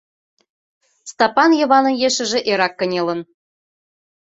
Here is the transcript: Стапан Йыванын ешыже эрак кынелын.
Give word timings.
Стапан 1.11 1.51
Йыванын 1.59 1.95
ешыже 2.07 2.39
эрак 2.51 2.73
кынелын. 2.79 3.19